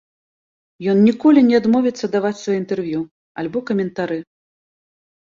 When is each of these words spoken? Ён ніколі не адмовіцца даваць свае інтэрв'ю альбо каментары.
Ён 0.93 0.97
ніколі 1.07 1.39
не 1.49 1.55
адмовіцца 1.61 2.05
даваць 2.15 2.39
свае 2.43 2.55
інтэрв'ю 2.61 2.99
альбо 3.43 3.57
каментары. 3.71 4.17